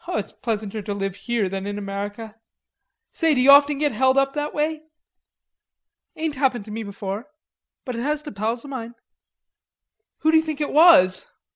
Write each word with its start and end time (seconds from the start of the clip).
"It's 0.07 0.31
pleasanter 0.31 0.81
to 0.81 0.95
live 0.95 1.15
here 1.15 1.47
than 1.47 1.67
in 1.67 1.77
America.... 1.77 2.33
Say, 3.11 3.35
d'you 3.35 3.51
often 3.51 3.77
get 3.77 3.91
held 3.91 4.17
up 4.17 4.33
that 4.33 4.51
way?" 4.51 4.81
"Ain't 6.15 6.33
happened 6.33 6.65
to 6.65 6.71
me 6.71 6.81
before, 6.81 7.27
but 7.85 7.95
it 7.95 8.01
has 8.01 8.23
to 8.23 8.31
pals 8.31 8.65
o' 8.65 8.67
moine." 8.67 8.95
"Who 10.21 10.31
d'you 10.31 10.41
think 10.41 10.59
it 10.59 10.73
was? 10.73 11.29